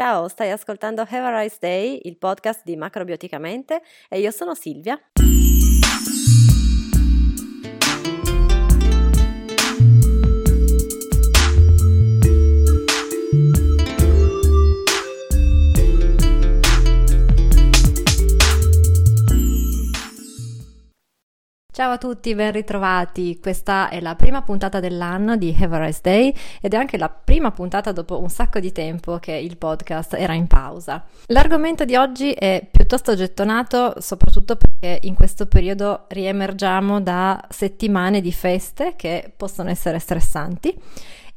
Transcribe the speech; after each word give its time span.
Ciao, 0.00 0.28
stai 0.28 0.50
ascoltando 0.50 1.02
Have 1.02 1.18
a 1.18 1.40
Rice 1.42 1.58
Day, 1.60 2.00
il 2.04 2.16
podcast 2.16 2.62
di 2.64 2.74
Macrobioticamente 2.74 3.82
e 4.08 4.18
io 4.20 4.30
sono 4.30 4.54
Silvia. 4.54 4.98
Ciao 21.80 21.92
a 21.92 21.96
tutti, 21.96 22.34
ben 22.34 22.52
ritrovati. 22.52 23.38
Questa 23.40 23.88
è 23.88 24.02
la 24.02 24.14
prima 24.14 24.42
puntata 24.42 24.80
dell'anno 24.80 25.38
di 25.38 25.56
Have 25.58 25.76
a 25.76 25.86
Rice 25.86 26.00
Day 26.02 26.34
ed 26.60 26.74
è 26.74 26.76
anche 26.76 26.98
la 26.98 27.08
prima 27.08 27.52
puntata 27.52 27.90
dopo 27.90 28.20
un 28.20 28.28
sacco 28.28 28.60
di 28.60 28.70
tempo 28.70 29.16
che 29.16 29.32
il 29.32 29.56
podcast 29.56 30.12
era 30.12 30.34
in 30.34 30.46
pausa. 30.46 31.02
L'argomento 31.28 31.86
di 31.86 31.96
oggi 31.96 32.32
è 32.32 32.68
piuttosto 32.70 33.14
gettonato, 33.14 33.94
soprattutto 33.98 34.56
perché 34.56 35.06
in 35.06 35.14
questo 35.14 35.46
periodo 35.46 36.04
riemergiamo 36.08 37.00
da 37.00 37.42
settimane 37.48 38.20
di 38.20 38.30
feste 38.30 38.92
che 38.94 39.32
possono 39.34 39.70
essere 39.70 39.98
stressanti 40.00 40.78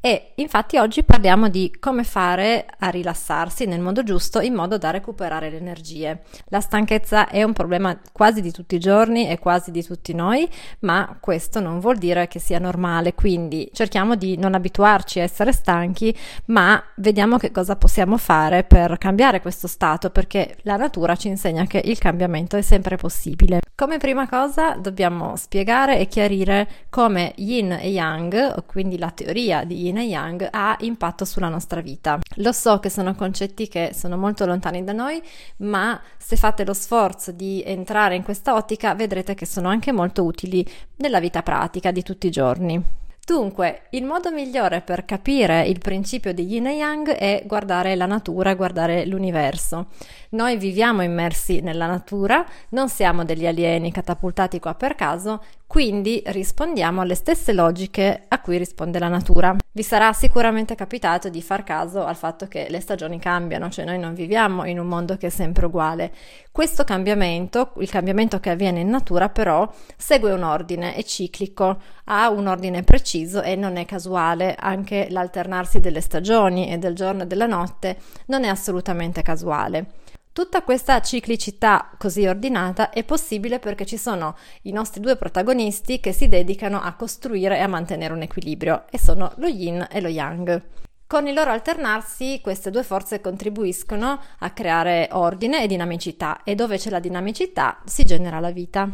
e 0.06 0.34
infatti 0.36 0.78
oggi 0.78 1.02
parliamo 1.02 1.48
di 1.48 1.74
come 1.80 2.04
fare 2.04 2.66
a 2.80 2.90
rilassarsi 2.90 3.66
nel 3.66 3.80
modo 3.80 4.04
giusto 4.04 4.42
in 4.42 4.54
modo 4.54 4.78
da 4.78 4.92
recuperare 4.92 5.50
le 5.50 5.56
energie. 5.56 6.24
La 6.50 6.60
stanchezza 6.60 7.30
è 7.30 7.42
un 7.42 7.54
problema 7.54 7.98
quasi 8.12 8.42
di 8.42 8.52
tutti 8.52 8.76
i 8.76 8.80
giorni 8.80 9.30
e 9.30 9.40
quasi 9.40 9.72
di 9.72 9.82
tutti 9.82 10.14
noi, 10.14 10.46
ma 10.80 11.16
questo 11.22 11.62
non 11.62 11.80
vuol 11.80 11.96
dire 11.96 12.28
che 12.28 12.40
sia 12.40 12.60
normale, 12.60 13.14
quindi 13.14 13.70
cerchiamo 13.72 14.16
di 14.16 14.38
non 14.38 14.56
abituarci 14.56 15.22
a 15.22 15.24
essere 15.24 15.54
stanchi, 15.54 16.14
ma 16.48 16.84
vediamo 16.98 17.38
che 17.38 17.52
cosa 17.52 17.78
possiamo 17.78 18.18
fare 18.18 18.66
per 18.66 18.98
cambiare 18.98 19.40
questo 19.40 19.68
stato, 19.68 20.10
perché 20.10 20.58
la 20.64 20.76
natura 20.76 21.16
ci 21.16 21.30
insegna 21.30 21.64
che 21.64 21.82
il 21.82 21.98
cambiamento 21.98 22.58
è 22.58 22.62
sempre 22.62 22.98
possibile. 22.98 23.62
Come 23.74 23.98
prima 23.98 24.28
cosa 24.28 24.76
dobbiamo 24.76 25.36
spiegare 25.36 25.98
e 25.98 26.08
chiarire 26.08 26.68
come 26.90 27.32
yin 27.38 27.72
e 27.72 27.90
yang, 27.90 28.66
quindi 28.66 28.98
la 28.98 29.10
teoria 29.10 29.64
di 29.64 29.86
yin 29.86 29.93
yin 29.94 29.98
e 29.98 30.04
yang 30.04 30.48
ha 30.52 30.76
impatto 30.80 31.26
sulla 31.26 31.50
nostra 31.50 31.82
vita. 31.82 32.20
Lo 32.38 32.52
so 32.52 32.80
che 32.80 32.90
sono 32.90 33.14
concetti 33.14 33.68
che 33.68 33.92
sono 33.94 34.18
molto 34.18 34.46
lontani 34.46 34.84
da 34.84 34.92
noi, 34.92 35.22
ma 35.58 36.00
se 36.18 36.36
fate 36.36 36.66
lo 36.66 36.74
sforzo 36.74 37.32
di 37.32 37.62
entrare 37.64 38.16
in 38.16 38.24
questa 38.24 38.56
ottica 38.56 38.96
vedrete 38.96 39.36
che 39.36 39.46
sono 39.46 39.70
anche 39.70 39.92
molto 39.92 40.24
utili 40.24 40.66
nella 40.98 41.20
vita 41.20 41.44
pratica 41.44 41.92
di 41.92 42.02
tutti 42.02 42.28
i 42.28 42.32
giorni. 42.32 43.02
Dunque, 43.26 43.84
il 43.92 44.04
modo 44.04 44.32
migliore 44.32 44.82
per 44.82 45.06
capire 45.06 45.66
il 45.66 45.80
principio 45.80 46.34
di 46.34 46.46
yin 46.46 46.68
e 46.68 46.76
yang 46.76 47.10
è 47.10 47.44
guardare 47.46 47.96
la 47.96 48.06
natura, 48.06 48.54
guardare 48.54 49.06
l'universo. 49.06 49.88
Noi 50.32 50.58
viviamo 50.58 51.04
immersi 51.04 51.62
nella 51.62 51.86
natura, 51.86 52.46
non 52.70 52.90
siamo 52.90 53.24
degli 53.24 53.48
alieni 53.48 53.94
catapultati 53.94 54.60
qua 54.60 54.74
per 54.74 54.96
caso, 54.96 55.42
quindi 55.68 56.22
rispondiamo 56.28 57.02
alle 57.02 57.16
stesse 57.16 57.52
logiche 57.52 58.26
a 58.28 58.40
cui 58.42 58.58
risponde 58.58 59.00
la 59.00 59.08
natura. 59.08 59.56
Vi 59.72 59.82
sarà 59.82 60.14
sicuramente 60.14 60.76
capitato 60.76 61.30
di 61.30 61.42
far 61.42 61.64
caso 61.64 62.06
al 62.06 62.16
fatto 62.16 62.48
che 62.48 62.68
le 62.70 62.80
stagioni 62.80 63.18
cambiano, 63.18 63.70
cioè 63.72 63.84
noi 63.84 63.98
non 63.98 64.14
viviamo 64.14 64.66
in 64.66 64.78
un 64.78 64.86
mondo 64.86 65.18
che 65.18 65.28
è 65.28 65.30
sempre 65.32 65.66
uguale. 65.66 66.14
Questo 66.52 66.84
cambiamento, 66.84 67.74
il 67.78 67.90
cambiamento 67.90 68.40
che 68.40 68.52
avviene 68.52 68.82
in 68.82 68.90
natura, 68.90 69.30
però 69.30 69.68
segue 69.98 70.32
un 70.32 70.44
ordine, 70.44 70.94
è 70.94 71.04
ciclico, 71.04 71.82
ha 72.06 72.30
un 72.30 72.46
ordine 72.46 72.84
preciso 72.84 73.42
e 73.42 73.56
non 73.56 73.78
è 73.78 73.86
casuale. 73.86 74.56
Anche 74.60 75.08
l'alternarsi 75.10 75.80
delle 75.80 76.02
stagioni 76.02 76.70
e 76.70 76.78
del 76.78 76.94
giorno 76.94 77.24
e 77.24 77.26
della 77.26 77.48
notte 77.48 77.98
non 78.28 78.44
è 78.44 78.48
assolutamente 78.48 79.24
casuale. 79.24 79.88
Tutta 80.34 80.64
questa 80.64 81.00
ciclicità 81.00 81.92
così 81.96 82.26
ordinata 82.26 82.90
è 82.90 83.04
possibile 83.04 83.60
perché 83.60 83.86
ci 83.86 83.98
sono 83.98 84.36
i 84.64 84.72
nostri 84.72 85.00
due 85.00 85.16
protagonisti 85.16 86.00
che 86.00 86.12
si 86.12 86.28
dedicano 86.28 86.82
a 86.82 86.96
costruire 86.96 87.58
e 87.58 87.60
a 87.60 87.68
mantenere 87.68 88.16
un 88.16 88.24
equilibrio 88.24 88.86
e 88.90 88.98
sono 88.98 89.32
lo 89.36 89.46
yin 89.46 89.88
e 89.92 90.02
lo 90.02 90.08
yang. 90.08 90.64
Con 91.06 91.28
il 91.28 91.36
loro 91.36 91.52
alternarsi 91.52 92.40
queste 92.42 92.72
due 92.72 92.82
forze 92.82 93.22
contribuiscono 93.22 94.20
a 94.40 94.50
creare 94.50 95.10
ordine 95.12 95.62
e 95.62 95.68
dinamicità 95.68 96.42
e 96.42 96.56
dove 96.56 96.80
c'è 96.80 96.90
la 96.90 97.00
dinamicità 97.00 97.80
si 97.86 98.04
genera 98.04 98.40
la 98.40 98.50
vita. 98.50 98.90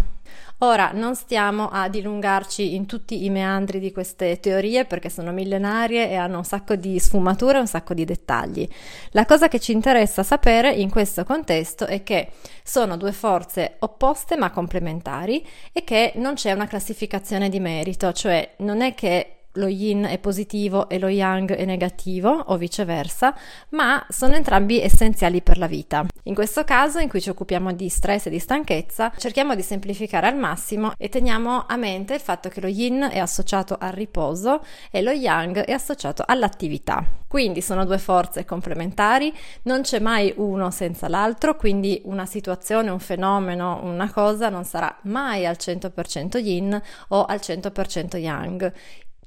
Ora 0.62 0.92
non 0.94 1.16
stiamo 1.16 1.70
a 1.70 1.88
dilungarci 1.88 2.75
in 2.75 2.86
tutti 2.86 3.24
i 3.24 3.30
meandri 3.30 3.80
di 3.80 3.94
queste 3.94 4.42
teorie 4.42 4.84
perché 4.84 5.09
sono 5.09 5.31
millenarie 5.31 6.09
e 6.09 6.16
hanno 6.16 6.40
un 6.40 6.44
sacco 6.44 6.75
di 6.75 7.00
sfumature 7.00 7.59
un 7.59 7.68
sacco 7.68 7.94
di 7.94 8.03
dettagli. 8.03 8.68
La 9.12 9.25
cosa 9.25 9.48
che 9.48 9.59
ci 9.59 9.72
interessa 9.72 10.22
sapere 10.22 10.74
in 10.74 10.90
questo 10.90 11.24
contesto 11.24 11.86
è 11.86 12.03
che 12.03 12.31
sono 12.62 12.98
due 12.98 13.14
forze 13.14 13.75
opposte 13.80 14.36
ma 14.36 14.52
complementari 14.52 15.48
e 15.72 15.86
che 15.86 16.12
non 16.16 16.34
c'è 16.34 16.52
una 16.52 16.68
classificazione 16.68 17.48
di 17.48 17.62
merito, 17.62 18.12
cioè 18.12 18.56
non 18.58 18.81
è 18.81 18.94
che 18.94 19.39
lo 19.54 19.68
yin 19.68 20.04
è 20.04 20.20
positivo 20.20 20.90
e 20.90 21.00
lo 21.00 21.08
yang 21.08 21.54
è 21.54 21.66
negativo 21.66 22.30
o 22.30 22.58
viceversa, 22.58 23.36
ma 23.70 24.06
sono 24.10 24.36
entrambi 24.36 24.80
essenziali 24.80 25.42
per 25.42 25.58
la 25.58 25.68
vita. 25.68 26.06
In 26.24 26.36
questo 26.36 26.64
caso, 26.64 27.00
in 27.00 27.10
cui 27.10 27.22
ci 27.22 27.30
occupiamo 27.30 27.74
di 27.74 27.90
stress 27.90 28.28
e 28.28 28.30
di 28.30 28.40
stanchezza, 28.40 29.12
cerchiamo 29.18 29.56
di 29.56 29.62
semplificare 29.62 30.28
al 30.28 30.38
massimo 30.38 30.94
e 30.98 31.10
teniamo 31.10 31.66
a 31.68 31.76
mente 31.76 32.14
il 32.14 32.20
fatto 32.20 32.50
che 32.50 32.62
lo 32.62 32.68
yin 32.68 33.08
è 33.12 33.20
associato 33.20 33.76
al 33.80 33.92
riposo 33.92 34.64
e 34.92 35.02
lo 35.02 35.12
yang 35.12 35.60
è 35.60 35.72
associato 35.72 36.24
all'attività. 36.26 37.04
Quindi 37.28 37.62
sono 37.62 37.86
due 37.86 38.00
forze 38.00 38.44
complementari, 38.44 39.31
non 39.64 39.81
c'è 39.81 40.00
mai 40.00 40.34
uno 40.38 40.72
senza 40.72 41.08
l'altro, 41.08 41.56
quindi 41.56 42.02
una 42.06 42.26
situazione, 42.26 42.90
un 42.90 43.00
fenomeno, 43.00 43.81
una 43.84 44.12
cosa 44.12 44.50
non 44.50 44.64
sarà 44.64 44.96
mai 45.04 45.46
al 45.46 45.56
100% 45.60 46.44
yin 46.44 46.81
o 47.10 47.26
al 47.26 47.40
100% 47.40 48.18
yang 48.18 48.74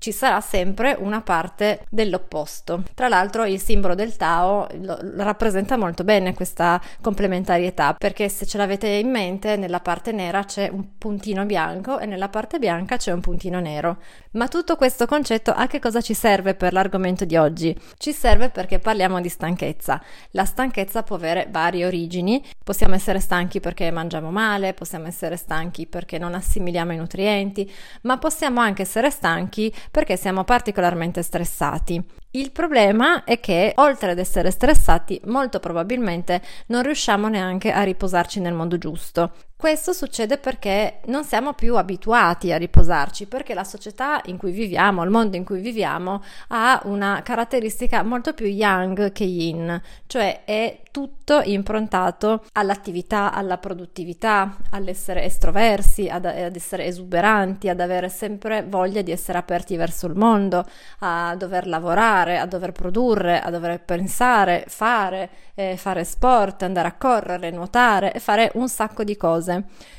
ci 0.03 0.11
sarà 0.11 0.41
sempre 0.41 0.97
una 0.99 1.21
parte 1.21 1.87
dell'opposto. 1.89 2.83
Tra 2.93 3.07
l'altro 3.07 3.45
il 3.45 3.61
simbolo 3.61 3.95
del 3.95 4.17
Tao 4.17 4.67
lo, 4.81 4.99
lo 5.01 5.23
rappresenta 5.23 5.77
molto 5.77 6.03
bene 6.03 6.35
questa 6.35 6.81
complementarietà, 7.01 7.95
perché 7.95 8.29
se 8.29 8.45
ce 8.45 8.59
l'avete 8.59 8.89
in 8.89 9.09
mente, 9.11 9.55
nella 9.55 9.79
parte 9.79 10.11
nera 10.11 10.43
c'è 10.43 10.69
un 10.73 10.99
puntino 10.99 11.45
bianco 11.45 12.01
e 12.01 12.07
nella 12.07 12.29
parte 12.29 12.59
bianca 12.59 12.97
c'è 12.97 13.13
un 13.13 13.21
puntino 13.21 13.61
nero. 13.61 13.99
Ma 14.33 14.49
tutto 14.49 14.75
questo 14.75 15.07
concetto 15.07 15.53
a 15.53 15.69
che 15.69 15.79
cosa 15.79 16.01
ci 16.01 16.15
serve 16.15 16.57
per 16.57 16.73
l'argomento 16.73 17.25
di 17.25 17.37
oggi? 17.37 17.79
Ci 17.97 18.13
serve 18.13 18.51
perché 18.51 18.81
parliamo 18.81 19.21
di 19.21 19.29
stanchezza. 19.29 20.03
La 20.31 20.45
stanchezza 20.45 21.05
può 21.05 21.15
avere 21.15 21.47
varie 21.49 21.87
origini. 21.87 22.45
Possiamo 22.65 22.97
essere 22.97 23.21
stanchi 23.21 23.61
perché 23.61 23.89
mangiamo 23.93 24.33
male, 24.33 24.75
possiamo 24.75 25.07
essere 25.07 25.37
stanchi 25.37 25.87
perché 25.87 26.19
non 26.19 26.34
assimiliamo 26.34 26.93
i 26.93 26.97
nutrienti, 26.97 27.71
ma 28.03 28.19
possiamo 28.19 28.59
anche 28.59 28.83
essere 28.83 29.09
stanchi 29.11 29.73
perché 29.92 30.16
siamo 30.16 30.42
particolarmente 30.42 31.22
stressati. 31.22 32.03
Il 32.30 32.50
problema 32.50 33.25
è 33.25 33.38
che, 33.41 33.75
oltre 33.76 34.12
ad 34.12 34.19
essere 34.19 34.50
stressati, 34.50 35.20
molto 35.26 35.60
probabilmente 35.60 36.41
non 36.69 36.82
riusciamo 36.82 37.28
neanche 37.28 37.70
a 37.70 37.82
riposarci 37.82 38.41
nel 38.41 38.54
modo 38.54 38.78
giusto. 38.78 39.32
Questo 39.62 39.93
succede 39.93 40.39
perché 40.39 40.99
non 41.05 41.23
siamo 41.23 41.53
più 41.53 41.77
abituati 41.77 42.50
a 42.50 42.56
riposarci, 42.56 43.27
perché 43.27 43.55
la 43.55 43.62
società 43.62 44.21
in 44.25 44.37
cui 44.37 44.50
viviamo, 44.50 45.05
il 45.05 45.11
mondo 45.11 45.37
in 45.37 45.45
cui 45.45 45.61
viviamo, 45.61 46.21
ha 46.49 46.81
una 46.87 47.21
caratteristica 47.23 48.03
molto 48.03 48.33
più 48.33 48.47
yang 48.47 49.12
che 49.12 49.22
yin, 49.22 49.81
cioè 50.09 50.43
è 50.43 50.81
tutto 50.91 51.41
improntato 51.45 52.45
all'attività, 52.53 53.33
alla 53.33 53.56
produttività, 53.56 54.56
all'essere 54.71 55.22
estroversi, 55.22 56.09
ad, 56.09 56.27
ad 56.27 56.56
essere 56.56 56.84
esuberanti, 56.84 57.69
ad 57.69 57.81
avere 57.81 58.09
sempre 58.09 58.65
voglia 58.69 59.01
di 59.01 59.12
essere 59.12 59.39
aperti 59.39 59.77
verso 59.77 60.06
il 60.06 60.17
mondo, 60.17 60.67
a 60.99 61.34
dover 61.37 61.69
lavorare 61.69 62.39
a 62.39 62.47
dover 62.47 62.72
produrre, 62.72 63.41
a 63.41 63.49
dover 63.51 63.81
pensare, 63.81 64.65
fare, 64.67 65.31
eh, 65.55 65.77
fare 65.77 66.05
sport, 66.05 66.63
andare 66.65 66.89
a 66.89 66.95
correre, 66.95 67.51
nuotare 67.51 68.13
e 68.13 68.19
fare 68.19 68.51
un 68.54 68.69
sacco 68.69 69.04
di 69.04 69.16
cose. 69.16 69.52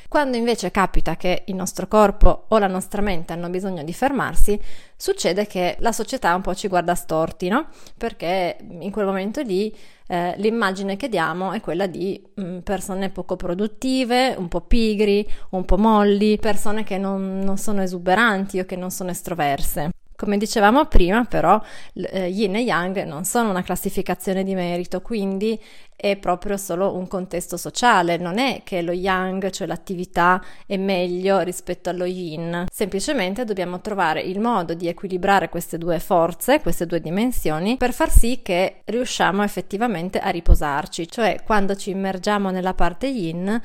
Quando 0.08 0.36
invece 0.36 0.70
capita 0.70 1.16
che 1.16 1.42
il 1.46 1.54
nostro 1.54 1.88
corpo 1.88 2.44
o 2.48 2.58
la 2.58 2.68
nostra 2.68 3.02
mente 3.02 3.32
hanno 3.32 3.48
bisogno 3.48 3.82
di 3.82 3.92
fermarsi, 3.92 4.58
succede 4.96 5.46
che 5.46 5.76
la 5.80 5.92
società 5.92 6.34
un 6.34 6.40
po' 6.40 6.54
ci 6.54 6.68
guarda 6.68 6.94
storti, 6.94 7.48
no? 7.48 7.66
Perché 7.98 8.56
in 8.60 8.90
quel 8.90 9.06
momento 9.06 9.42
lì 9.42 9.74
eh, 10.06 10.34
l'immagine 10.36 10.96
che 10.96 11.08
diamo 11.08 11.52
è 11.52 11.60
quella 11.60 11.86
di 11.86 12.22
mh, 12.34 12.42
mm, 12.42 12.58
persone 12.58 13.10
poco 13.10 13.36
produttive, 13.36 14.34
un 14.36 14.48
po' 14.48 14.60
pigri, 14.60 15.26
un 15.50 15.64
po' 15.64 15.78
molli, 15.78 16.38
persone 16.38 16.84
che 16.84 16.98
non, 16.98 17.40
non 17.40 17.56
sono 17.56 17.82
esuberanti 17.82 18.60
o 18.60 18.64
che 18.64 18.76
non 18.76 18.90
sono 18.90 19.10
estroverse. 19.10 19.90
Come 20.16 20.38
dicevamo 20.38 20.84
prima, 20.86 21.24
però, 21.24 21.60
eh, 21.94 22.28
yin 22.28 22.54
e 22.54 22.60
yang 22.60 23.02
non 23.02 23.24
sono 23.24 23.50
una 23.50 23.62
classificazione 23.62 24.44
di 24.44 24.54
merito, 24.54 25.00
quindi 25.02 25.60
è 25.96 26.16
proprio 26.16 26.56
solo 26.56 26.94
un 26.94 27.08
contesto 27.08 27.56
sociale, 27.56 28.16
non 28.16 28.38
è 28.38 28.60
che 28.62 28.80
lo 28.80 28.92
yang, 28.92 29.50
cioè 29.50 29.66
l'attività, 29.66 30.40
è 30.66 30.76
meglio 30.76 31.40
rispetto 31.40 31.90
allo 31.90 32.04
yin, 32.04 32.66
semplicemente 32.70 33.44
dobbiamo 33.44 33.80
trovare 33.80 34.20
il 34.20 34.38
modo 34.38 34.74
di 34.74 34.86
equilibrare 34.86 35.48
queste 35.48 35.78
due 35.78 35.98
forze, 35.98 36.60
queste 36.60 36.86
due 36.86 37.00
dimensioni, 37.00 37.76
per 37.76 37.92
far 37.92 38.10
sì 38.10 38.40
che 38.40 38.82
riusciamo 38.84 39.42
effettivamente 39.42 40.20
a 40.20 40.30
riposarci, 40.30 41.08
cioè 41.08 41.40
quando 41.44 41.74
ci 41.74 41.90
immergiamo 41.90 42.50
nella 42.50 42.74
parte 42.74 43.08
yin 43.08 43.60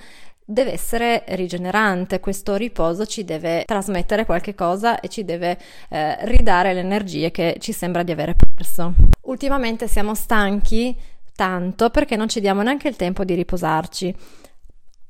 deve 0.50 0.72
essere 0.72 1.24
rigenerante, 1.28 2.20
questo 2.20 2.56
riposo 2.56 3.06
ci 3.06 3.24
deve 3.24 3.64
trasmettere 3.66 4.26
qualche 4.26 4.56
cosa 4.56 5.00
e 5.00 5.08
ci 5.08 5.24
deve 5.24 5.60
eh, 5.90 6.26
ridare 6.26 6.74
le 6.74 6.80
energie 6.80 7.30
che 7.30 7.58
ci 7.60 7.72
sembra 7.72 8.02
di 8.02 8.12
avere 8.12 8.36
perso. 8.36 8.94
Ultimamente 9.22 9.88
siamo 9.88 10.16
stanchi 10.16 10.98
tanto 11.36 11.92
perché 11.92 12.16
non 12.16 12.28
ci 12.28 12.40
diamo 12.40 12.64
neanche 12.64 12.88
il 12.88 12.96
tempo 12.96 13.24
di 13.24 13.36
riposarci. 13.36 14.16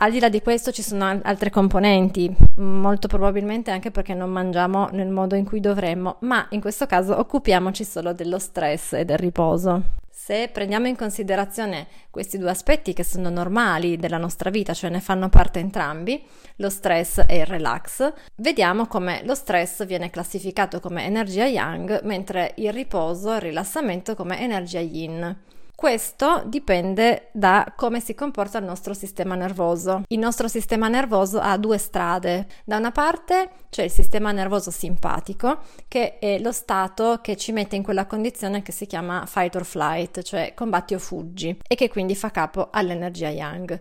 Al 0.01 0.11
di 0.11 0.19
là 0.19 0.29
di 0.29 0.41
questo 0.41 0.71
ci 0.71 0.81
sono 0.81 1.19
altre 1.23 1.49
componenti, 1.49 2.33
molto 2.57 3.07
probabilmente 3.07 3.71
anche 3.71 3.91
perché 3.91 4.13
non 4.13 4.29
mangiamo 4.29 4.89
nel 4.91 5.09
modo 5.09 5.35
in 5.35 5.45
cui 5.45 5.59
dovremmo, 5.59 6.17
ma 6.21 6.47
in 6.51 6.61
questo 6.61 6.85
caso 6.85 7.17
occupiamoci 7.17 7.83
solo 7.83 8.13
dello 8.13 8.39
stress 8.39 8.93
e 8.93 9.05
del 9.05 9.17
riposo. 9.17 9.98
Se 10.29 10.47
prendiamo 10.53 10.85
in 10.85 10.95
considerazione 10.95 11.87
questi 12.11 12.37
due 12.37 12.51
aspetti 12.51 12.93
che 12.93 13.03
sono 13.03 13.31
normali 13.31 13.97
della 13.97 14.19
nostra 14.19 14.51
vita, 14.51 14.75
cioè 14.75 14.91
ne 14.91 14.99
fanno 14.99 15.27
parte 15.27 15.57
entrambi, 15.57 16.23
lo 16.57 16.69
stress 16.69 17.23
e 17.25 17.37
il 17.37 17.47
relax, 17.47 18.13
vediamo 18.35 18.85
come 18.85 19.23
lo 19.23 19.33
stress 19.33 19.87
viene 19.87 20.11
classificato 20.11 20.79
come 20.79 21.03
energia 21.03 21.47
yang, 21.47 22.03
mentre 22.03 22.53
il 22.57 22.71
riposo 22.71 23.31
e 23.31 23.37
il 23.37 23.41
rilassamento 23.41 24.13
come 24.13 24.39
energia 24.39 24.77
yin. 24.77 25.35
Questo 25.79 26.43
dipende 26.45 27.29
da 27.31 27.71
come 27.73 28.01
si 28.01 28.13
comporta 28.13 28.57
il 28.57 28.65
nostro 28.65 28.93
sistema 28.93 29.35
nervoso. 29.35 30.03
Il 30.09 30.19
nostro 30.19 30.49
sistema 30.49 30.89
nervoso 30.89 31.39
ha 31.39 31.55
due 31.55 31.77
strade. 31.77 32.47
Da 32.65 32.75
una 32.75 32.91
parte 32.91 33.49
c'è 33.69 33.83
il 33.83 33.89
sistema 33.89 34.33
nervoso 34.33 34.71
simpatico, 34.71 35.59
che 35.87 36.19
è 36.19 36.37
lo 36.39 36.51
stato 36.51 37.19
che 37.21 37.37
ci 37.37 37.53
mette 37.53 37.77
in 37.77 37.83
quella 37.83 38.07
condizione 38.07 38.61
che 38.61 38.73
si 38.73 38.87
chiama 38.87 39.25
fight 39.25 39.55
or 39.55 39.63
flight, 39.63 40.21
cioè 40.21 40.51
combatti 40.53 40.95
o 40.95 40.99
fuggi, 40.99 41.57
e 41.65 41.75
che 41.75 41.87
quindi 41.87 42.13
fa 42.13 42.29
capo 42.29 42.67
all'energia 42.73 43.29
yang. 43.29 43.79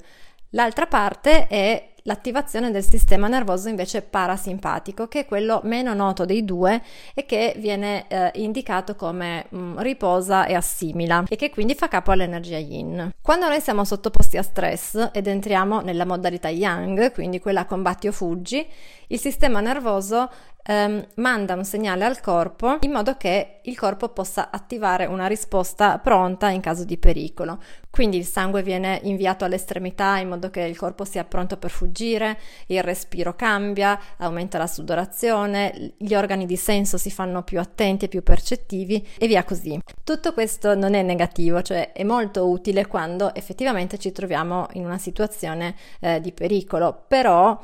L'altra 0.50 0.86
parte 0.86 1.48
è 1.48 1.94
l'attivazione 2.08 2.70
del 2.70 2.82
sistema 2.82 3.28
nervoso 3.28 3.68
invece 3.68 4.00
parasimpatico, 4.00 5.08
che 5.08 5.20
è 5.20 5.26
quello 5.26 5.60
meno 5.64 5.92
noto 5.92 6.24
dei 6.24 6.42
due 6.42 6.82
e 7.12 7.26
che 7.26 7.54
viene 7.58 8.06
eh, 8.08 8.30
indicato 8.36 8.96
come 8.96 9.44
mh, 9.50 9.58
mm, 9.58 9.78
riposa 9.80 10.46
e 10.46 10.54
assimila 10.54 11.24
e 11.28 11.36
che 11.36 11.50
quindi 11.50 11.74
fa 11.74 11.86
capo 11.88 12.10
all'energia 12.10 12.56
yin. 12.56 13.10
Quando 13.20 13.46
noi 13.46 13.60
siamo 13.60 13.84
sottoposti 13.84 14.38
a 14.38 14.42
stress 14.42 15.10
ed 15.12 15.26
entriamo 15.26 15.82
nella 15.82 16.06
modalità 16.06 16.48
yang, 16.48 17.12
quindi 17.12 17.40
quella 17.40 17.66
combatti 17.66 18.08
o 18.08 18.12
fuggi, 18.12 18.66
il 19.08 19.18
sistema 19.18 19.60
nervoso 19.60 20.30
ehm, 20.64 21.06
manda 21.16 21.54
un 21.54 21.64
segnale 21.64 22.04
al 22.04 22.20
corpo 22.20 22.76
in 22.80 22.92
modo 22.92 23.16
che 23.16 23.60
il 23.62 23.76
corpo 23.76 24.08
possa 24.10 24.50
attivare 24.50 25.06
una 25.06 25.26
risposta 25.26 25.98
pronta 25.98 26.48
in 26.48 26.60
caso 26.60 26.84
di 26.84 26.96
pericolo. 26.98 27.60
Quindi 27.90 28.18
il 28.18 28.24
sangue 28.24 28.62
viene 28.62 29.00
inviato 29.02 29.44
all'estremità 29.44 30.18
in 30.18 30.28
modo 30.28 30.50
che 30.50 30.60
il 30.60 30.76
corpo 30.76 31.04
sia 31.04 31.24
pronto 31.24 31.56
per 31.56 31.70
fuggire, 31.70 32.38
il 32.66 32.82
respiro 32.82 33.34
cambia, 33.34 33.98
aumenta 34.18 34.58
la 34.58 34.66
sudorazione, 34.66 35.94
gli 35.96 36.14
organi 36.14 36.46
di 36.46 36.56
senso 36.56 36.96
si 36.96 37.10
fanno 37.10 37.42
più 37.42 37.58
attenti 37.58 38.04
e 38.04 38.08
più 38.08 38.22
percettivi 38.22 39.06
e 39.18 39.26
via 39.26 39.44
così. 39.44 39.80
Tutto 40.04 40.32
questo 40.32 40.74
non 40.74 40.94
è 40.94 41.02
negativo, 41.02 41.60
cioè 41.62 41.92
è 41.92 42.04
molto 42.04 42.48
utile 42.48 42.86
quando 42.86 43.34
effettivamente 43.34 43.98
ci 43.98 44.12
troviamo 44.12 44.68
in 44.72 44.84
una 44.84 44.98
situazione 44.98 45.74
eh, 46.00 46.20
di 46.20 46.32
pericolo, 46.32 47.04
però 47.08 47.58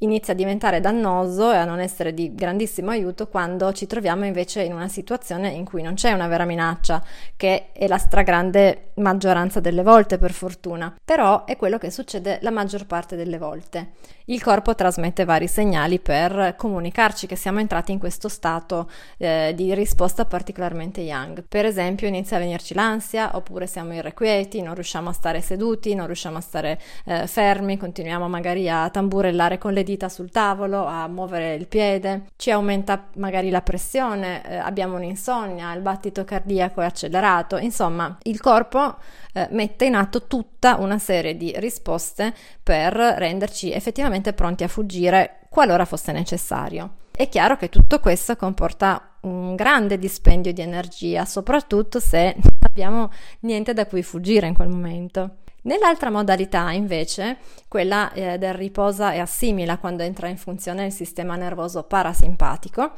inizia 0.00 0.32
a 0.32 0.36
diventare 0.36 0.80
dannoso 0.80 1.52
e 1.52 1.56
a 1.56 1.64
non 1.64 1.80
essere 1.80 2.12
di 2.12 2.34
grandissimo 2.34 2.90
aiuto 2.90 3.28
quando 3.28 3.72
ci 3.72 3.86
troviamo 3.86 4.24
invece 4.24 4.62
in 4.62 4.72
una 4.72 4.88
situazione 4.88 5.50
in 5.50 5.64
cui 5.64 5.82
non 5.82 5.94
c'è 5.94 6.12
una 6.12 6.26
vera 6.26 6.44
minaccia, 6.44 7.02
che 7.36 7.72
è 7.72 7.86
la 7.86 7.98
stragrande 7.98 8.92
maggioranza 8.96 9.60
delle 9.60 9.82
volte 9.82 10.18
per 10.18 10.32
fortuna, 10.32 10.94
però 11.04 11.44
è 11.44 11.56
quello 11.56 11.78
che 11.78 11.90
succede 11.90 12.38
la 12.42 12.50
maggior 12.50 12.86
parte 12.86 13.16
delle 13.16 13.38
volte. 13.38 13.92
Il 14.26 14.42
corpo 14.42 14.74
trasmette 14.74 15.26
vari 15.26 15.46
segnali 15.46 15.98
per 15.98 16.54
comunicarci 16.56 17.26
che 17.26 17.36
siamo 17.36 17.60
entrati 17.60 17.92
in 17.92 17.98
questo 17.98 18.28
stato 18.28 18.88
eh, 19.18 19.52
di 19.54 19.74
risposta 19.74 20.24
particolarmente 20.24 21.02
young. 21.02 21.44
Per 21.46 21.66
esempio 21.66 22.08
inizia 22.08 22.38
a 22.38 22.40
venirci 22.40 22.72
l'ansia, 22.72 23.36
oppure 23.36 23.66
siamo 23.66 23.92
irrequieti, 23.92 24.62
non 24.62 24.74
riusciamo 24.74 25.10
a 25.10 25.12
stare 25.12 25.42
seduti, 25.42 25.94
non 25.94 26.06
riusciamo 26.06 26.38
a 26.38 26.40
stare 26.40 26.80
eh, 27.04 27.26
fermi, 27.26 27.76
continuiamo 27.76 28.26
magari 28.26 28.66
a 28.68 28.88
tamburellare 28.88 29.58
con 29.58 29.74
le 29.74 29.82
dita 29.84 30.08
sul 30.08 30.30
tavolo, 30.30 30.84
a 30.84 31.06
muovere 31.06 31.54
il 31.54 31.68
piede, 31.68 32.24
ci 32.36 32.50
aumenta 32.50 33.06
magari 33.16 33.50
la 33.50 33.62
pressione, 33.62 34.44
eh, 34.44 34.56
abbiamo 34.56 34.96
un'insonnia, 34.96 35.72
il 35.72 35.82
battito 35.82 36.24
cardiaco 36.24 36.80
è 36.80 36.84
accelerato, 36.84 37.56
insomma 37.56 38.18
il 38.24 38.40
corpo 38.40 38.96
eh, 39.32 39.46
mette 39.52 39.84
in 39.84 39.94
atto 39.94 40.26
tutta 40.26 40.76
una 40.76 40.98
serie 40.98 41.36
di 41.36 41.52
risposte 41.56 42.34
per 42.62 42.94
renderci 42.94 43.70
effettivamente 43.72 44.32
pronti 44.32 44.64
a 44.64 44.68
fuggire 44.68 45.46
qualora 45.48 45.84
fosse 45.84 46.10
necessario. 46.10 46.94
È 47.16 47.28
chiaro 47.28 47.56
che 47.56 47.68
tutto 47.68 48.00
questo 48.00 48.34
comporta 48.34 49.18
un 49.20 49.54
grande 49.54 49.98
dispendio 49.98 50.52
di 50.52 50.62
energia, 50.62 51.24
soprattutto 51.24 52.00
se 52.00 52.34
non 52.36 52.56
abbiamo 52.60 53.10
niente 53.40 53.72
da 53.72 53.86
cui 53.86 54.02
fuggire 54.02 54.48
in 54.48 54.54
quel 54.54 54.68
momento. 54.68 55.36
Nell'altra 55.64 56.10
modalità, 56.10 56.72
invece, 56.72 57.38
quella 57.68 58.12
eh, 58.12 58.36
del 58.36 58.52
riposa 58.52 59.12
e 59.12 59.18
assimila 59.18 59.78
quando 59.78 60.02
entra 60.02 60.28
in 60.28 60.36
funzione 60.36 60.86
il 60.86 60.92
sistema 60.92 61.36
nervoso 61.36 61.84
parasimpatico, 61.84 62.92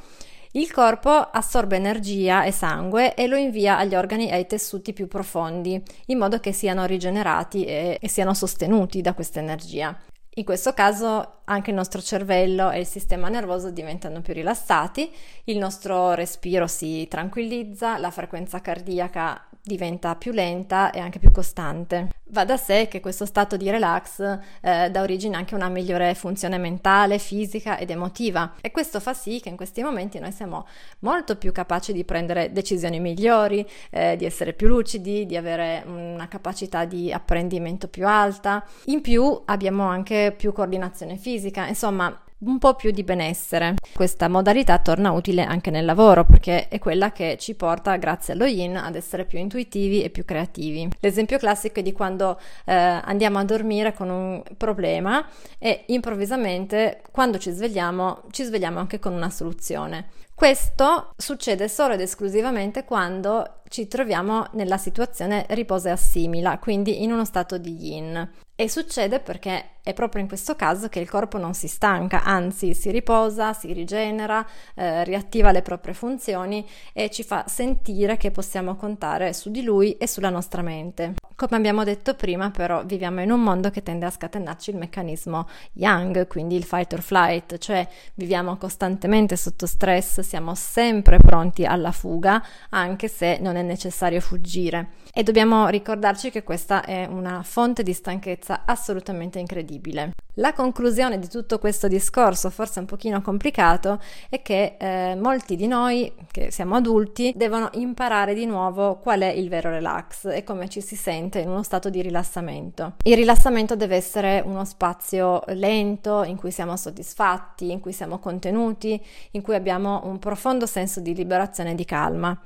il 0.53 0.73
corpo 0.73 1.11
assorbe 1.11 1.77
energia 1.77 2.43
e 2.45 2.51
sangue 2.51 3.15
e 3.15 3.29
lo 3.29 3.37
invia 3.37 3.79
agli 3.79 3.95
organi 3.95 4.29
e 4.29 4.35
ai 4.35 4.47
tessuti 4.47 4.93
più 4.93 5.07
profondi, 5.07 5.81
in 6.07 6.19
modo 6.19 6.41
che 6.41 6.51
siano 6.51 6.87
rigenerati 6.87 7.65
e, 7.65 7.99
e 8.01 8.09
siano 8.09 8.35
sostenuti 8.35 9.01
da 9.01 9.15
questa 9.15 9.39
energia. 9.39 9.97
In 10.39 10.45
questo 10.45 10.75
caso 10.75 11.43
anche 11.45 11.71
il 11.71 11.77
nostro 11.77 12.03
cervello 12.03 12.71
e 12.71 12.81
il 12.81 12.87
sistema 12.87 13.29
nervoso 13.29 13.71
diventano 13.71 14.21
più 14.23 14.35
rilassati, 14.35 15.11
il 15.45 15.59
nostro 15.59 16.15
respiro 16.15 16.67
si 16.67 17.07
tranquillizza, 17.09 17.97
la 17.97 18.11
frequenza 18.11 18.61
cardiaca 18.61 19.49
diventa 19.67 20.15
più 20.15 20.31
lenta 20.31 20.93
e 20.93 21.01
anche 21.01 21.19
più 21.19 21.33
costante. 21.33 22.11
Va 22.31 22.45
da 22.45 22.57
sé 22.57 22.87
che 22.89 23.01
questo 23.01 23.25
stato 23.27 23.57
di 23.57 23.69
relax 23.69 24.21
eh, 24.61 24.91
dà 24.91 25.03
origine 25.03 25.37
anche 25.37 25.55
a 25.55 25.57
una 25.57 25.69
migliore 25.69 26.15
funzione 26.15 26.57
mentale, 26.57 27.19
fisica 27.19 27.77
ed 27.77 27.91
emotiva 27.91 28.55
e 28.61 28.71
questo 28.71 29.01
fa 29.01 29.13
sì 29.13 29.41
che 29.41 29.49
in 29.49 29.57
questi 29.57 29.83
momenti 29.83 30.21
noi 30.21 30.31
siamo 30.31 30.67
molto 31.01 31.37
più 31.37 31.51
capaci 31.51 31.93
di 31.93 32.05
prendere 32.05 32.53
decisioni 32.53 33.01
migliori, 33.01 33.69
eh, 33.91 34.17
di 34.17 34.25
essere 34.25 34.53
più 34.53 34.69
lucidi, 34.69 35.27
di 35.27 35.37
avere 35.37 35.83
una 35.87 36.29
capacità 36.29 36.85
di 36.85 37.13
apprendimento 37.13 37.89
più 37.89 38.07
alta. 38.07 38.65
In 38.85 39.01
più 39.01 39.43
abbiamo 39.47 39.85
anche 39.85 40.33
più 40.37 40.53
coordinazione 40.53 41.17
fisica, 41.17 41.67
insomma 41.67 42.17
un 42.39 42.59
po' 42.59 42.75
più 42.75 42.91
di 42.91 43.03
benessere. 43.03 43.75
Questa 43.95 44.29
modalità 44.29 44.79
torna 44.79 45.13
utile 45.13 45.43
anche 45.43 45.71
nel 45.71 45.85
lavoro 45.85 46.25
perché 46.25 46.69
è 46.69 46.79
quella 46.79 47.13
che 47.13 47.37
ci 47.39 47.55
porta, 47.55 47.97
grazie 47.97 48.35
allo 48.35 48.45
yin, 48.45 48.77
ad 48.77 48.95
essere 48.95 49.25
più 49.25 49.39
intuitivi 49.39 50.03
e 50.03 50.11
più 50.11 50.25
creativi. 50.25 50.89
L'esempio 51.01 51.39
classico 51.39 51.81
è 51.81 51.83
di 51.83 51.93
quando 51.93 52.39
eh, 52.67 52.75
andiamo 52.75 53.39
a 53.39 53.45
dormire 53.45 53.95
con 53.95 54.11
un 54.11 54.43
problema 54.57 55.27
e 55.59 55.85
improvvisamente, 55.87 57.03
quando 57.11 57.39
ci 57.39 57.51
svegliamo, 57.51 58.25
ci 58.31 58.45
svegliamo 58.45 58.79
anche 58.79 58.99
con 58.99 59.13
una 59.13 59.31
soluzione. 59.31 60.09
Questo 60.35 61.15
succede 61.17 61.67
solo 61.67 61.95
ed 61.95 62.01
esclusivamente 62.03 62.85
quando 62.85 63.63
ci 63.69 63.89
troviamo 63.89 64.47
nella 64.53 64.77
situazione 64.77 65.47
riposa 65.49 65.89
e 65.89 65.93
assimila, 65.93 66.59
quindi 66.59 67.03
in 67.03 67.11
uno 67.11 67.25
stato 67.25 67.57
di 67.57 67.75
yin. 67.75 68.31
E 68.59 68.71
succede 68.71 69.21
perché 69.21 69.73
è 69.83 69.93
proprio 69.93 70.23
in 70.23 70.29
questo 70.29 70.57
caso 70.57 70.89
che 70.89 70.99
il 70.99 71.11
corpo 71.11 71.37
non 71.37 71.53
si 71.53 71.69
stanca, 71.69 72.23
anzi 72.25 72.73
si 72.73 72.91
riposa, 72.91 73.53
si 73.53 73.71
rigenera, 73.75 74.45
eh, 74.75 75.05
riattiva 75.05 75.53
le 75.53 75.61
proprie 75.61 75.93
funzioni 75.93 76.67
e 76.95 77.11
ci 77.11 77.23
fa 77.23 77.45
sentire 77.47 78.17
che 78.17 78.31
possiamo 78.31 78.75
contare 78.77 79.35
su 79.35 79.51
di 79.51 79.63
lui 79.63 79.99
e 79.99 80.09
sulla 80.09 80.31
nostra 80.31 80.63
mente. 80.63 81.17
Come 81.37 81.55
abbiamo 81.55 81.85
detto 81.85 82.15
prima, 82.15 82.51
però, 82.51 82.83
viviamo 82.83 83.21
in 83.21 83.31
un 83.31 83.43
mondo 83.43 83.69
che 83.69 83.83
tende 83.83 84.07
a 84.07 84.11
scatenarci 84.11 84.71
il 84.71 84.79
meccanismo 84.79 85.47
yang, 85.75 86.27
quindi 86.27 86.57
il 86.57 86.65
fight 86.65 86.95
or 86.95 87.03
flight, 87.03 87.59
cioè 87.59 87.87
viviamo 88.15 88.57
costantemente 88.57 89.37
sotto 89.37 89.67
stress, 89.67 90.21
siamo 90.21 90.55
sempre 90.55 91.19
pronti 91.19 91.67
alla 91.67 91.93
fuga, 91.93 92.43
anche 92.71 93.07
se 93.09 93.37
non 93.39 93.57
è 93.57 93.63
necessario 93.63 94.23
fuggire. 94.23 94.93
E 95.19 95.23
dobbiamo 95.23 95.69
ricordarci 95.69 96.31
che 96.31 96.43
questa 96.43 96.85
è 96.85 97.07
una 97.07 97.43
fonte 97.43 97.83
di 97.83 97.95
stanchezza 97.95 98.65
assolutamente 98.67 99.39
incredibile. 99.39 100.11
La 100.35 100.53
conclusione 100.53 101.19
di 101.19 101.27
tutto 101.27 101.59
questo 101.59 101.89
discorso, 101.89 102.51
forse 102.51 102.81
un 102.81 102.85
pochino 102.85 103.23
complicato, 103.23 103.99
è 104.29 104.43
che 104.43 104.77
eh, 104.79 105.15
molti 105.15 105.57
di 105.57 105.67
noi, 105.69 106.13
che 106.31 106.51
siamo 106.51 106.75
adulti, 106.75 107.33
devono 107.35 107.71
imparare 107.73 108.35
di 108.35 108.45
nuovo 108.45 108.99
qual 108.99 109.21
è 109.21 109.29
il 109.29 109.49
vero 109.49 109.71
relax 109.71 110.27
e 110.27 110.45
come 110.45 110.69
ci 110.69 110.83
si 110.83 110.97
sente 110.97 111.39
in 111.39 111.49
uno 111.49 111.63
stato 111.63 111.89
di 111.89 112.03
rilassamento. 112.03 112.97
Il 113.03 113.17
rilassamento 113.17 113.75
deve 113.75 113.97
essere 113.97 114.43
uno 114.45 114.67
spazio 114.67 115.43
lento, 115.47 116.25
in 116.25 116.37
cui 116.37 116.51
siamo 116.51 116.77
soddisfatti, 116.77 117.71
in 117.71 117.81
cui 117.81 117.95
siamo 117.95 118.19
contenuti, 118.19 119.03
in 119.31 119.41
cui 119.41 119.55
abbiamo 119.55 120.03
un 120.05 120.19
profondo 120.19 120.67
senso 120.67 121.01
di 121.01 121.15
liberazione 121.15 121.71
e 121.71 121.75
di 121.75 121.87
calma. 121.87 122.39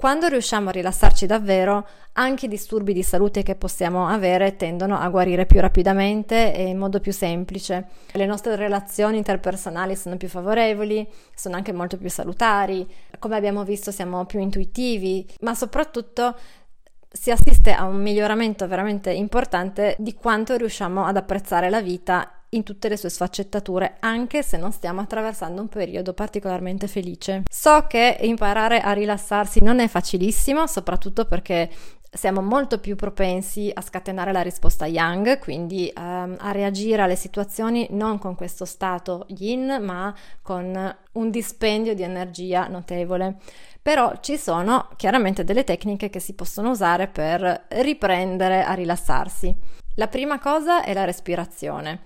Quando 0.00 0.28
riusciamo 0.28 0.70
a 0.70 0.72
rilassarci 0.72 1.26
davvero, 1.26 1.86
anche 2.14 2.46
i 2.46 2.48
disturbi 2.48 2.94
di 2.94 3.02
salute 3.02 3.42
che 3.42 3.54
possiamo 3.54 4.08
avere 4.08 4.56
tendono 4.56 4.98
a 4.98 5.06
guarire 5.10 5.44
più 5.44 5.60
rapidamente 5.60 6.54
e 6.54 6.68
in 6.68 6.78
modo 6.78 7.00
più 7.00 7.12
semplice. 7.12 7.88
Le 8.12 8.24
nostre 8.24 8.56
relazioni 8.56 9.18
interpersonali 9.18 9.94
sono 9.94 10.16
più 10.16 10.28
favorevoli, 10.28 11.06
sono 11.34 11.56
anche 11.56 11.74
molto 11.74 11.98
più 11.98 12.08
salutari, 12.08 12.90
come 13.18 13.36
abbiamo 13.36 13.62
visto 13.62 13.90
siamo 13.90 14.24
più 14.24 14.40
intuitivi, 14.40 15.28
ma 15.40 15.54
soprattutto 15.54 16.34
si 17.06 17.30
assiste 17.30 17.70
a 17.70 17.84
un 17.84 18.00
miglioramento 18.00 18.66
veramente 18.66 19.12
importante 19.12 19.96
di 19.98 20.14
quanto 20.14 20.56
riusciamo 20.56 21.04
ad 21.04 21.18
apprezzare 21.18 21.68
la 21.68 21.82
vita 21.82 22.39
in 22.50 22.62
tutte 22.62 22.88
le 22.88 22.96
sue 22.96 23.10
sfaccettature, 23.10 23.96
anche 24.00 24.42
se 24.42 24.56
non 24.56 24.72
stiamo 24.72 25.00
attraversando 25.00 25.60
un 25.60 25.68
periodo 25.68 26.12
particolarmente 26.14 26.88
felice. 26.88 27.42
So 27.50 27.86
che 27.88 28.18
imparare 28.22 28.80
a 28.80 28.92
rilassarsi 28.92 29.62
non 29.62 29.78
è 29.78 29.88
facilissimo, 29.88 30.66
soprattutto 30.66 31.26
perché 31.26 31.70
siamo 32.12 32.42
molto 32.42 32.80
più 32.80 32.96
propensi 32.96 33.70
a 33.72 33.80
scatenare 33.80 34.32
la 34.32 34.42
risposta 34.42 34.86
yang, 34.86 35.38
quindi 35.38 35.92
um, 35.96 36.36
a 36.40 36.50
reagire 36.50 37.02
alle 37.02 37.14
situazioni 37.14 37.86
non 37.90 38.18
con 38.18 38.34
questo 38.34 38.64
stato 38.64 39.26
yin, 39.28 39.78
ma 39.80 40.12
con 40.42 40.96
un 41.12 41.30
dispendio 41.30 41.94
di 41.94 42.02
energia 42.02 42.66
notevole. 42.66 43.36
Però 43.80 44.14
ci 44.20 44.36
sono 44.36 44.88
chiaramente 44.96 45.44
delle 45.44 45.64
tecniche 45.64 46.10
che 46.10 46.18
si 46.18 46.34
possono 46.34 46.70
usare 46.70 47.06
per 47.06 47.66
riprendere 47.68 48.64
a 48.64 48.74
rilassarsi. 48.74 49.54
La 49.94 50.08
prima 50.08 50.38
cosa 50.40 50.82
è 50.82 50.92
la 50.92 51.04
respirazione 51.04 52.00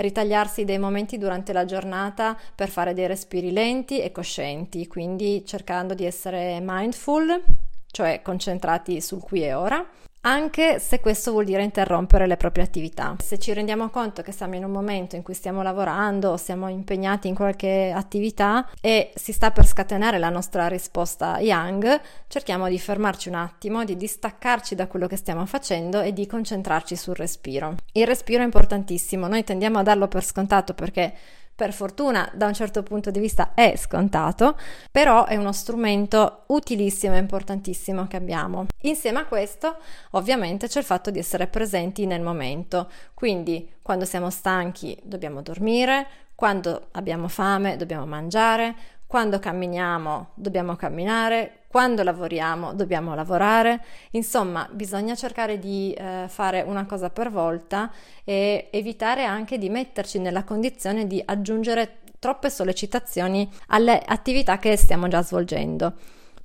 ritagliarsi 0.00 0.64
dei 0.64 0.78
momenti 0.78 1.18
durante 1.18 1.52
la 1.52 1.64
giornata 1.64 2.36
per 2.54 2.68
fare 2.68 2.94
dei 2.94 3.06
respiri 3.06 3.52
lenti 3.52 4.00
e 4.00 4.10
coscienti, 4.12 4.86
quindi 4.86 5.44
cercando 5.44 5.94
di 5.94 6.04
essere 6.04 6.58
mindful, 6.60 7.42
cioè 7.90 8.20
concentrati 8.22 9.00
sul 9.00 9.22
qui 9.22 9.42
e 9.42 9.54
ora, 9.54 9.86
anche 10.22 10.78
se 10.78 11.00
questo 11.00 11.30
vuol 11.30 11.44
dire 11.44 11.62
interrompere 11.62 12.26
le 12.26 12.36
proprie 12.36 12.64
attività. 12.64 13.16
Se 13.18 13.38
ci 13.38 13.52
rendiamo 13.52 13.88
conto 13.88 14.22
che 14.22 14.32
siamo 14.32 14.54
in 14.54 14.64
un 14.64 14.70
momento 14.70 15.16
in 15.16 15.22
cui 15.22 15.34
stiamo 15.34 15.62
lavorando 15.62 16.30
o 16.30 16.36
siamo 16.36 16.68
impegnati 16.68 17.28
in 17.28 17.34
qualche 17.34 17.92
attività 17.94 18.68
e 18.80 19.12
si 19.14 19.32
sta 19.32 19.50
per 19.50 19.66
scatenare 19.66 20.18
la 20.18 20.28
nostra 20.28 20.66
risposta 20.68 21.38
yang, 21.38 22.00
cerchiamo 22.28 22.68
di 22.68 22.78
fermarci 22.78 23.28
un 23.28 23.36
attimo, 23.36 23.84
di 23.84 23.96
distaccarci 23.96 24.74
da 24.74 24.86
quello 24.86 25.06
che 25.06 25.16
stiamo 25.16 25.46
facendo 25.46 26.00
e 26.00 26.12
di 26.12 26.26
concentrarci 26.26 26.96
sul 26.96 27.14
respiro. 27.14 27.76
Il 27.92 28.06
respiro 28.06 28.42
è 28.42 28.44
importantissimo, 28.44 29.26
noi 29.26 29.44
tendiamo 29.44 29.78
a 29.78 29.82
darlo 29.82 30.08
per 30.08 30.24
scontato 30.24 30.74
perché 30.74 31.14
per 31.60 31.74
fortuna 31.74 32.26
da 32.32 32.46
un 32.46 32.54
certo 32.54 32.82
punto 32.82 33.10
di 33.10 33.20
vista 33.20 33.52
è 33.52 33.74
scontato, 33.76 34.56
però 34.90 35.26
è 35.26 35.36
uno 35.36 35.52
strumento 35.52 36.44
utilissimo 36.46 37.16
e 37.16 37.18
importantissimo 37.18 38.06
che 38.06 38.16
abbiamo. 38.16 38.64
Insieme 38.84 39.18
a 39.18 39.26
questo, 39.26 39.76
ovviamente, 40.12 40.68
c'è 40.68 40.78
il 40.78 40.86
fatto 40.86 41.10
di 41.10 41.18
essere 41.18 41.48
presenti 41.48 42.06
nel 42.06 42.22
momento, 42.22 42.88
quindi 43.12 43.72
quando 43.82 44.06
siamo 44.06 44.30
stanchi 44.30 44.98
dobbiamo 45.02 45.42
dormire, 45.42 46.06
quando 46.34 46.86
abbiamo 46.92 47.28
fame 47.28 47.76
dobbiamo 47.76 48.06
mangiare, 48.06 48.74
quando 49.10 49.40
camminiamo 49.40 50.28
dobbiamo 50.34 50.76
camminare, 50.76 51.62
quando 51.66 52.04
lavoriamo 52.04 52.74
dobbiamo 52.74 53.12
lavorare, 53.16 53.84
insomma 54.12 54.68
bisogna 54.70 55.16
cercare 55.16 55.58
di 55.58 55.92
eh, 55.92 56.26
fare 56.28 56.62
una 56.62 56.86
cosa 56.86 57.10
per 57.10 57.28
volta 57.28 57.90
e 58.22 58.68
evitare 58.70 59.24
anche 59.24 59.58
di 59.58 59.68
metterci 59.68 60.20
nella 60.20 60.44
condizione 60.44 61.08
di 61.08 61.20
aggiungere 61.26 62.02
troppe 62.20 62.50
sollecitazioni 62.50 63.50
alle 63.70 64.00
attività 64.00 64.58
che 64.58 64.76
stiamo 64.76 65.08
già 65.08 65.24
svolgendo. 65.24 65.92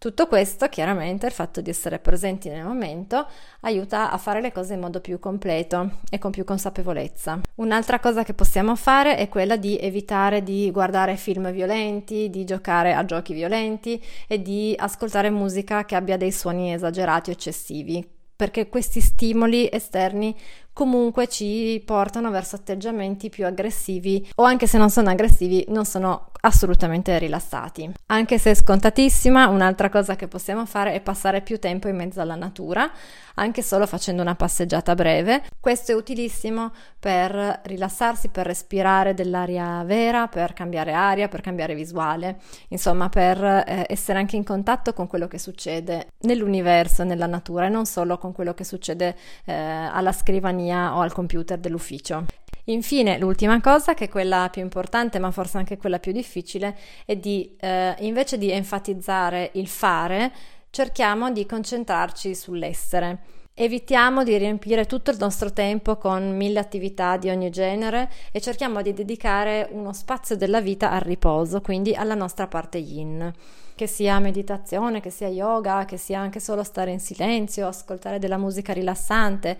Tutto 0.05 0.27
questo, 0.27 0.67
chiaramente, 0.69 1.25
il 1.25 1.31
fatto 1.31 1.61
di 1.61 1.71
essere 1.71 1.97
presenti 1.97 2.47
nel 2.47 2.63
momento, 2.63 3.25
aiuta 3.61 4.11
a 4.11 4.19
fare 4.19 4.39
le 4.39 4.51
cose 4.51 4.75
in 4.75 4.79
modo 4.79 5.01
più 5.01 5.17
completo 5.17 5.93
e 6.11 6.19
con 6.19 6.29
più 6.29 6.43
consapevolezza. 6.43 7.41
Un'altra 7.55 7.99
cosa 7.99 8.21
che 8.21 8.35
possiamo 8.35 8.75
fare 8.75 9.15
è 9.15 9.27
quella 9.29 9.55
di 9.55 9.79
evitare 9.79 10.43
di 10.43 10.69
guardare 10.69 11.15
film 11.15 11.51
violenti, 11.51 12.29
di 12.29 12.45
giocare 12.45 12.93
a 12.93 13.03
giochi 13.03 13.33
violenti 13.33 13.99
e 14.27 14.43
di 14.43 14.75
ascoltare 14.77 15.31
musica 15.31 15.85
che 15.85 15.95
abbia 15.95 16.17
dei 16.17 16.31
suoni 16.31 16.71
esagerati 16.71 17.31
o 17.31 17.33
eccessivi, 17.33 18.07
perché 18.35 18.69
questi 18.69 19.01
stimoli 19.01 19.67
esterni 19.71 20.35
comunque 20.75 21.29
ci 21.29 21.81
portano 21.85 22.29
verso 22.31 22.57
atteggiamenti 22.57 23.29
più 23.29 23.45
aggressivi 23.45 24.29
o 24.35 24.43
anche 24.43 24.67
se 24.67 24.77
non 24.77 24.89
sono 24.89 25.09
aggressivi 25.09 25.63
non 25.69 25.85
sono 25.85 26.31
assolutamente 26.41 27.17
rilassati. 27.17 27.91
Anche 28.07 28.37
se 28.37 28.51
è 28.51 28.53
scontatissima, 28.53 29.47
un'altra 29.47 29.89
cosa 29.89 30.15
che 30.15 30.27
possiamo 30.27 30.65
fare 30.65 30.93
è 30.93 30.99
passare 30.99 31.41
più 31.41 31.59
tempo 31.59 31.87
in 31.87 31.95
mezzo 31.95 32.19
alla 32.21 32.35
natura, 32.35 32.91
anche 33.35 33.63
solo 33.63 33.87
facendo 33.87 34.21
una 34.21 34.35
passeggiata 34.35 34.93
breve. 34.95 35.43
Questo 35.59 35.93
è 35.93 35.95
utilissimo 35.95 36.71
per 36.99 37.61
rilassarsi, 37.63 38.27
per 38.27 38.45
respirare 38.45 39.13
dell'aria 39.13 39.81
vera, 39.85 40.27
per 40.27 40.53
cambiare 40.53 40.91
aria, 40.91 41.29
per 41.29 41.41
cambiare 41.41 41.73
visuale, 41.73 42.39
insomma 42.67 43.09
per 43.09 43.43
eh, 43.43 43.85
essere 43.87 44.19
anche 44.19 44.35
in 44.35 44.43
contatto 44.43 44.93
con 44.93 45.07
quello 45.07 45.27
che 45.27 45.39
succede 45.39 46.09
nell'universo, 46.21 47.03
nella 47.03 47.27
natura 47.27 47.65
e 47.65 47.69
non 47.69 47.85
solo 47.85 48.17
con 48.17 48.33
quello 48.33 48.53
che 48.53 48.65
succede 48.65 49.15
eh, 49.45 49.53
alla 49.53 50.11
scrivania 50.11 50.64
scrivania 50.65 50.95
o 50.95 51.01
al 51.01 51.13
computer 51.13 51.57
dell'ufficio. 51.57 52.25
Infine, 52.65 53.19
l'ultima 53.19 53.61
cosa, 53.61 53.93
che 53.93 54.05
è 54.05 54.09
quella 54.09 54.49
più 54.51 54.61
importante, 54.61 55.19
ma 55.19 55.29
forse 55.29 55.57
anche 55.57 55.77
quella 55.77 55.99
più 55.99 56.11
difficile, 56.11 56.75
è 57.05 57.15
di 57.15 57.55
eh, 57.59 57.95
invece 57.99 58.39
di 58.39 58.49
enfatizzare 58.49 59.51
il 59.53 59.67
fare, 59.67 60.31
cerchiamo 60.71 61.31
di 61.31 61.45
concentrarci 61.45 62.33
sull'essere. 62.33 63.19
Evitiamo 63.57 64.23
di 64.23 64.35
riempire 64.37 64.85
tutto 64.85 65.11
il 65.11 65.17
nostro 65.17 65.53
tempo 65.53 65.95
con 65.95 66.35
mille 66.35 66.59
attività 66.59 67.15
di 67.15 67.29
ogni 67.29 67.49
genere 67.51 68.09
e 68.33 68.41
cerchiamo 68.41 68.81
di 68.81 68.93
dedicare 68.93 69.69
uno 69.71 69.93
spazio 69.93 70.35
della 70.35 70.59
vita 70.59 70.91
al 70.91 70.99
riposo, 70.99 71.61
quindi 71.61 71.93
alla 71.93 72.15
nostra 72.15 72.47
parte 72.47 72.79
yin. 72.79 73.31
Che 73.75 73.87
sia 73.87 74.19
meditazione, 74.19 74.99
che 74.99 75.09
sia 75.09 75.27
yoga, 75.27 75.85
che 75.85 75.97
sia 75.97 76.19
anche 76.19 76.41
solo 76.41 76.63
stare 76.63 76.91
in 76.91 76.99
silenzio, 76.99 77.67
ascoltare 77.67 78.19
della 78.19 78.37
musica 78.37 78.73
rilassante 78.73 79.57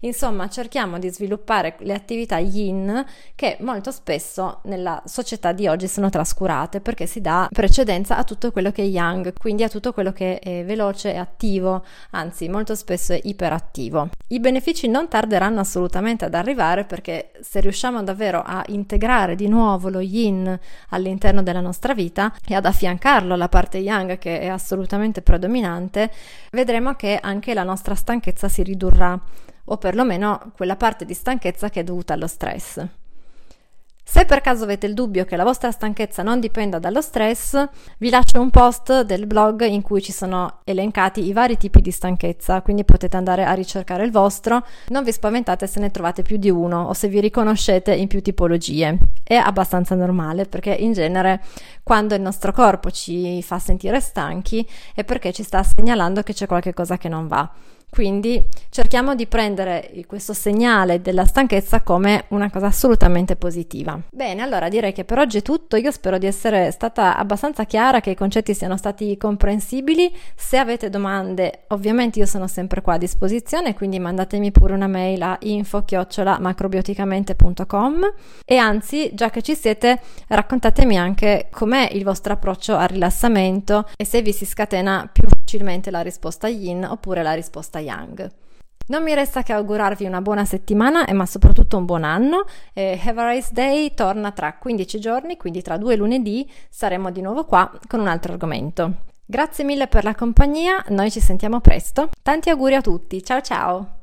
Insomma, 0.00 0.48
cerchiamo 0.48 0.98
di 0.98 1.08
sviluppare 1.08 1.76
le 1.78 1.94
attività 1.94 2.38
yin 2.38 3.04
che 3.34 3.56
molto 3.60 3.90
spesso 3.90 4.60
nella 4.64 5.02
società 5.06 5.52
di 5.52 5.66
oggi 5.66 5.88
sono 5.88 6.10
trascurate 6.10 6.80
perché 6.80 7.06
si 7.06 7.20
dà 7.20 7.48
precedenza 7.50 8.16
a 8.16 8.24
tutto 8.24 8.52
quello 8.52 8.70
che 8.70 8.82
è 8.82 8.86
yang, 8.86 9.32
quindi 9.38 9.62
a 9.62 9.68
tutto 9.68 9.92
quello 9.92 10.12
che 10.12 10.38
è 10.38 10.64
veloce 10.64 11.12
e 11.12 11.16
attivo, 11.16 11.84
anzi 12.10 12.48
molto 12.48 12.74
spesso 12.74 13.12
è 13.12 13.20
iperattivo. 13.22 14.10
I 14.28 14.40
benefici 14.40 14.88
non 14.88 15.08
tarderanno 15.08 15.60
assolutamente 15.60 16.24
ad 16.24 16.34
arrivare 16.34 16.84
perché 16.84 17.32
se 17.40 17.60
riusciamo 17.60 18.02
davvero 18.02 18.42
a 18.44 18.62
integrare 18.68 19.34
di 19.34 19.48
nuovo 19.48 19.88
lo 19.88 20.00
yin 20.00 20.58
all'interno 20.90 21.42
della 21.42 21.60
nostra 21.60 21.94
vita 21.94 22.34
e 22.46 22.54
ad 22.54 22.66
affiancarlo 22.66 23.34
alla 23.34 23.48
parte 23.48 23.78
yang 23.78 24.18
che 24.18 24.40
è 24.40 24.48
assolutamente 24.48 25.22
predominante, 25.22 26.10
vedremo 26.52 26.94
che 26.94 27.18
anche 27.20 27.54
la 27.54 27.62
nostra 27.62 27.94
stanchezza 27.94 28.48
si 28.48 28.62
ridurrà 28.62 29.18
o 29.64 29.76
perlomeno 29.76 30.52
quella 30.56 30.76
parte 30.76 31.04
di 31.04 31.14
stanchezza 31.14 31.70
che 31.70 31.80
è 31.80 31.84
dovuta 31.84 32.14
allo 32.14 32.26
stress. 32.26 32.86
Se 34.06 34.26
per 34.26 34.42
caso 34.42 34.64
avete 34.64 34.84
il 34.86 34.92
dubbio 34.92 35.24
che 35.24 35.34
la 35.34 35.44
vostra 35.44 35.70
stanchezza 35.70 36.22
non 36.22 36.38
dipenda 36.38 36.78
dallo 36.78 37.00
stress, 37.00 37.66
vi 37.98 38.10
lascio 38.10 38.38
un 38.38 38.50
post 38.50 39.00
del 39.00 39.26
blog 39.26 39.64
in 39.64 39.80
cui 39.80 40.02
ci 40.02 40.12
sono 40.12 40.60
elencati 40.64 41.24
i 41.24 41.32
vari 41.32 41.56
tipi 41.56 41.80
di 41.80 41.90
stanchezza, 41.90 42.60
quindi 42.60 42.84
potete 42.84 43.16
andare 43.16 43.46
a 43.46 43.54
ricercare 43.54 44.04
il 44.04 44.12
vostro. 44.12 44.62
Non 44.88 45.04
vi 45.04 45.10
spaventate 45.10 45.66
se 45.66 45.80
ne 45.80 45.90
trovate 45.90 46.20
più 46.20 46.36
di 46.36 46.50
uno 46.50 46.82
o 46.82 46.92
se 46.92 47.08
vi 47.08 47.18
riconoscete 47.18 47.94
in 47.94 48.06
più 48.06 48.20
tipologie. 48.20 48.98
È 49.22 49.34
abbastanza 49.36 49.94
normale 49.94 50.44
perché 50.44 50.72
in 50.74 50.92
genere 50.92 51.42
quando 51.82 52.14
il 52.14 52.20
nostro 52.20 52.52
corpo 52.52 52.90
ci 52.90 53.42
fa 53.42 53.58
sentire 53.58 54.00
stanchi 54.00 54.68
è 54.94 55.02
perché 55.02 55.32
ci 55.32 55.42
sta 55.42 55.62
segnalando 55.62 56.22
che 56.22 56.34
c'è 56.34 56.46
qualche 56.46 56.74
cosa 56.74 56.98
che 56.98 57.08
non 57.08 57.26
va. 57.26 57.50
Quindi 57.94 58.42
cerchiamo 58.70 59.14
di 59.14 59.28
prendere 59.28 59.92
questo 60.08 60.32
segnale 60.32 61.00
della 61.00 61.26
stanchezza 61.26 61.82
come 61.82 62.24
una 62.30 62.50
cosa 62.50 62.66
assolutamente 62.66 63.36
positiva. 63.36 63.96
Bene, 64.10 64.42
allora 64.42 64.68
direi 64.68 64.92
che 64.92 65.04
per 65.04 65.20
oggi 65.20 65.38
è 65.38 65.42
tutto. 65.42 65.76
Io 65.76 65.92
spero 65.92 66.18
di 66.18 66.26
essere 66.26 66.72
stata 66.72 67.16
abbastanza 67.16 67.66
chiara, 67.66 68.00
che 68.00 68.10
i 68.10 68.16
concetti 68.16 68.52
siano 68.52 68.76
stati 68.76 69.16
comprensibili. 69.16 70.12
Se 70.34 70.56
avete 70.56 70.90
domande, 70.90 71.66
ovviamente 71.68 72.18
io 72.18 72.26
sono 72.26 72.48
sempre 72.48 72.82
qua 72.82 72.94
a 72.94 72.98
disposizione, 72.98 73.74
quindi 73.74 74.00
mandatemi 74.00 74.50
pure 74.50 74.74
una 74.74 74.88
mail 74.88 75.22
a 75.22 75.38
info-macrobioticamente.com 75.40 78.12
e 78.44 78.56
anzi, 78.56 79.12
già 79.14 79.30
che 79.30 79.40
ci 79.40 79.54
siete, 79.54 80.00
raccontatemi 80.26 80.98
anche 80.98 81.46
com'è 81.52 81.90
il 81.92 82.02
vostro 82.02 82.32
approccio 82.32 82.74
al 82.74 82.88
rilassamento 82.88 83.88
e 83.96 84.04
se 84.04 84.20
vi 84.20 84.32
si 84.32 84.46
scatena 84.46 85.08
più 85.12 85.28
facilmente 85.54 85.90
la 85.90 86.00
risposta 86.00 86.48
yin 86.48 86.84
oppure 86.84 87.22
la 87.22 87.32
risposta 87.32 87.78
yang. 87.78 88.28
Non 88.86 89.02
mi 89.02 89.14
resta 89.14 89.42
che 89.42 89.54
augurarvi 89.54 90.04
una 90.04 90.20
buona 90.20 90.44
settimana, 90.44 91.06
ma 91.12 91.24
soprattutto 91.24 91.78
un 91.78 91.86
buon 91.86 92.04
anno. 92.04 92.44
Eh, 92.74 93.00
Have 93.02 93.22
a 93.22 93.30
Nice 93.30 93.50
Day 93.52 93.94
torna 93.94 94.32
tra 94.32 94.58
15 94.58 95.00
giorni, 95.00 95.36
quindi 95.38 95.62
tra 95.62 95.78
due 95.78 95.96
lunedì 95.96 96.50
saremo 96.68 97.10
di 97.10 97.22
nuovo 97.22 97.44
qua 97.44 97.70
con 97.88 98.00
un 98.00 98.08
altro 98.08 98.32
argomento. 98.32 98.92
Grazie 99.24 99.64
mille 99.64 99.86
per 99.86 100.04
la 100.04 100.14
compagnia, 100.14 100.84
noi 100.88 101.10
ci 101.10 101.20
sentiamo 101.20 101.60
presto. 101.60 102.10
Tanti 102.20 102.50
auguri 102.50 102.74
a 102.74 102.82
tutti, 102.82 103.22
ciao 103.22 103.40
ciao! 103.40 104.02